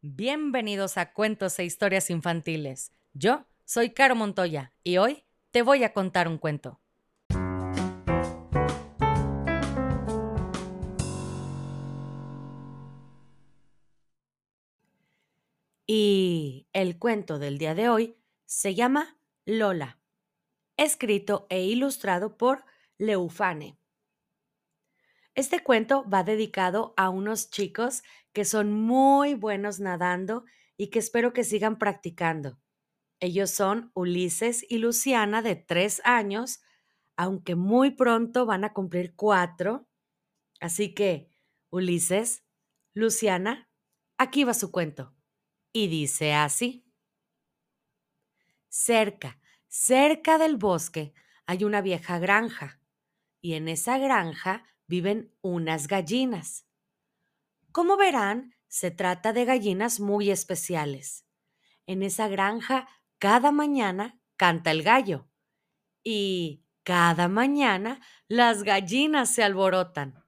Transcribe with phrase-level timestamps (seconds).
[0.00, 2.92] Bienvenidos a Cuentos e Historias Infantiles.
[3.14, 6.78] Yo soy Caro Montoya y hoy te voy a contar un cuento.
[15.84, 19.98] Y el cuento del día de hoy se llama Lola,
[20.76, 22.64] escrito e ilustrado por
[22.98, 23.76] Leufane.
[25.38, 28.02] Este cuento va dedicado a unos chicos
[28.32, 30.44] que son muy buenos nadando
[30.76, 32.58] y que espero que sigan practicando.
[33.20, 36.60] Ellos son Ulises y Luciana de tres años,
[37.16, 39.86] aunque muy pronto van a cumplir cuatro.
[40.58, 41.30] Así que,
[41.70, 42.42] Ulises,
[42.92, 43.70] Luciana,
[44.16, 45.14] aquí va su cuento.
[45.72, 46.84] Y dice así.
[48.68, 51.14] Cerca, cerca del bosque,
[51.46, 52.80] hay una vieja granja.
[53.40, 56.66] Y en esa granja viven unas gallinas.
[57.72, 61.26] Como verán, se trata de gallinas muy especiales.
[61.86, 62.88] En esa granja,
[63.18, 65.28] cada mañana canta el gallo.
[66.02, 70.24] Y cada mañana las gallinas se alborotan.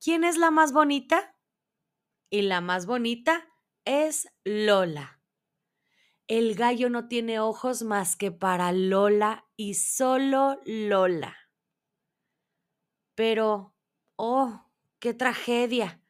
[0.00, 1.36] ¿Quién es la más bonita?
[2.30, 3.46] Y la más bonita
[3.84, 5.20] es Lola.
[6.26, 11.41] El gallo no tiene ojos más que para Lola y solo Lola.
[13.14, 13.74] Pero,
[14.16, 16.00] oh, qué tragedia.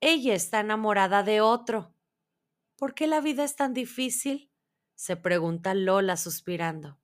[0.00, 1.94] Ella está enamorada de otro.
[2.76, 4.50] ¿Por qué la vida es tan difícil?
[5.00, 6.98] se pregunta Lola suspirando.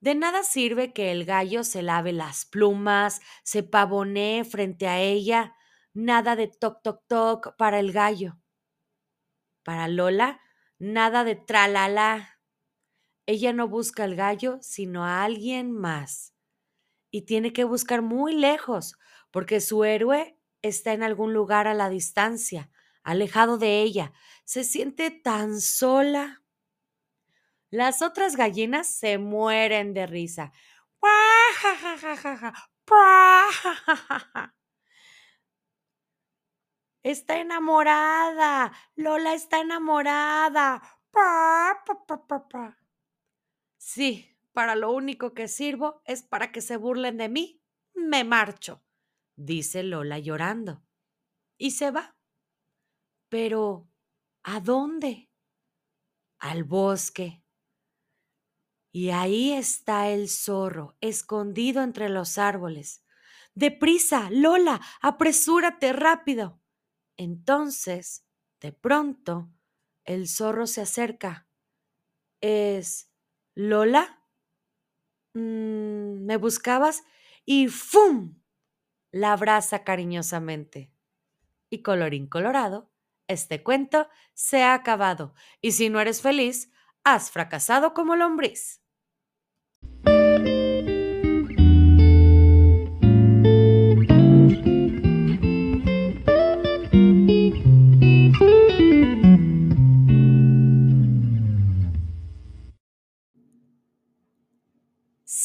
[0.00, 5.56] De nada sirve que el gallo se lave las plumas, se pavonee frente a ella,
[5.94, 8.38] nada de toc toc toc para el gallo.
[9.62, 10.42] Para Lola,
[10.78, 12.38] nada de tralala.
[13.24, 16.34] Ella no busca al gallo, sino a alguien más.
[17.10, 18.98] Y tiene que buscar muy lejos,
[19.30, 22.70] porque su héroe está en algún lugar a la distancia,
[23.02, 24.12] alejado de ella.
[24.44, 26.42] Se siente tan sola.
[27.70, 30.52] Las otras gallinas se mueren de risa.
[37.02, 38.72] Está enamorada.
[38.96, 40.82] Lola está enamorada.
[43.78, 47.62] Sí, para lo único que sirvo es para que se burlen de mí.
[47.94, 48.82] Me marcho
[49.38, 50.84] dice Lola llorando.
[51.56, 52.16] Y se va.
[53.28, 53.88] Pero,
[54.42, 55.30] ¿a dónde?
[56.38, 57.44] Al bosque.
[58.92, 63.04] Y ahí está el zorro, escondido entre los árboles.
[63.54, 66.60] Deprisa, Lola, apresúrate rápido.
[67.16, 68.24] Entonces,
[68.60, 69.50] de pronto,
[70.04, 71.48] el zorro se acerca.
[72.40, 73.10] ¿Es
[73.54, 74.17] Lola?
[75.38, 77.04] Mm, ¿Me buscabas?
[77.44, 78.34] Y ¡fum!
[79.12, 80.92] la abraza cariñosamente.
[81.70, 82.90] Y colorín colorado,
[83.28, 86.72] este cuento se ha acabado, y si no eres feliz,
[87.04, 88.82] has fracasado como lombriz.